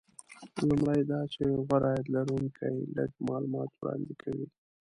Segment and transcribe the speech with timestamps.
[0.67, 4.47] لومړی دا چې غوره عاید لرونکي لږ معلومات وړاندې کوي